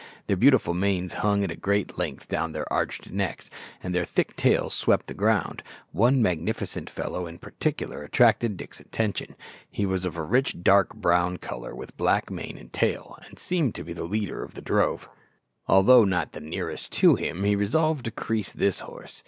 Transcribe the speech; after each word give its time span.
Their 0.25 0.35
beautiful 0.35 0.73
manes 0.73 1.13
hung 1.13 1.43
at 1.43 1.61
great 1.61 1.95
length 1.95 2.27
down 2.27 2.53
their 2.53 2.65
arched 2.73 3.11
necks, 3.11 3.51
and 3.83 3.93
their 3.93 4.03
thick 4.03 4.35
tails 4.35 4.73
swept 4.73 5.05
the 5.05 5.13
ground. 5.13 5.61
One 5.91 6.23
magnificent 6.23 6.89
fellow 6.89 7.27
in 7.27 7.37
particular 7.37 8.01
attracted 8.03 8.57
Dick's 8.57 8.79
attention. 8.79 9.35
He 9.69 9.85
was 9.85 10.03
of 10.03 10.17
a 10.17 10.23
rich 10.23 10.63
dark 10.63 10.95
brown 10.95 11.37
colour, 11.37 11.75
with 11.75 11.97
black 11.97 12.31
mane 12.31 12.57
and 12.57 12.73
tail, 12.73 13.19
and 13.29 13.37
seemed 13.37 13.75
to 13.75 13.83
be 13.83 13.93
the 13.93 14.01
leader 14.05 14.41
of 14.43 14.55
the 14.55 14.61
drove. 14.63 15.07
Although 15.67 16.03
not 16.05 16.31
the 16.31 16.41
nearest 16.41 16.91
to 16.93 17.13
him, 17.13 17.43
he 17.43 17.55
resolved 17.55 18.05
to 18.05 18.11
crease 18.11 18.51
this 18.51 18.79
horse. 18.79 19.19